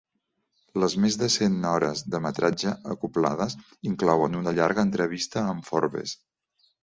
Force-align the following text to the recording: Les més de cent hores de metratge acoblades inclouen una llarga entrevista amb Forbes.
Les 0.83 0.93
més 1.01 1.17
de 1.23 1.27
cent 1.33 1.57
hores 1.71 2.01
de 2.15 2.21
metratge 2.25 2.73
acoblades 2.95 3.57
inclouen 3.91 4.39
una 4.41 4.55
llarga 4.61 4.87
entrevista 4.89 5.47
amb 5.53 5.69
Forbes. 5.69 6.15